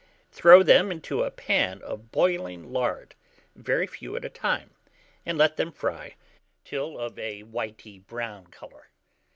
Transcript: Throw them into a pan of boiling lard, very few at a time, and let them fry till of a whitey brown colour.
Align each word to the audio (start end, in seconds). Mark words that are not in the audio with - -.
Throw 0.31 0.63
them 0.63 0.91
into 0.91 1.21
a 1.21 1.29
pan 1.29 1.79
of 1.83 2.11
boiling 2.11 2.73
lard, 2.73 3.13
very 3.55 3.85
few 3.85 4.15
at 4.15 4.25
a 4.25 4.29
time, 4.31 4.71
and 5.27 5.37
let 5.37 5.57
them 5.57 5.71
fry 5.71 6.15
till 6.65 6.97
of 6.97 7.19
a 7.19 7.43
whitey 7.43 7.99
brown 8.07 8.47
colour. 8.47 8.87